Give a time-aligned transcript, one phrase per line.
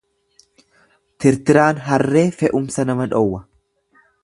[1.25, 3.45] Tirtiraan harree fe'umsa nama dhowwa.